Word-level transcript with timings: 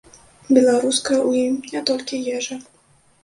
Беларуская 0.57 1.17
ў 1.29 1.45
ім 1.49 1.55
не 1.75 1.81
толькі 1.89 2.21
ежа. 2.39 2.57